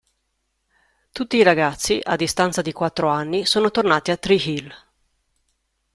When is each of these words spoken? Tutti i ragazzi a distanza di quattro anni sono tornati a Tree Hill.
Tutti 1.11 1.37
i 1.37 1.43
ragazzi 1.43 1.99
a 2.01 2.15
distanza 2.15 2.63
di 2.63 2.71
quattro 2.73 3.09
anni 3.09 3.45
sono 3.45 3.69
tornati 3.69 4.09
a 4.09 4.17
Tree 4.17 4.41
Hill. 4.41 4.73